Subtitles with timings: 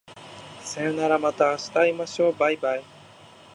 [0.63, 2.81] さようならまた明日会いましょう baibai